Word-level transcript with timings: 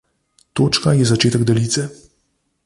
Točka 0.59 0.93
je 1.01 1.05
začetek 1.11 1.45
daljice. 1.51 1.87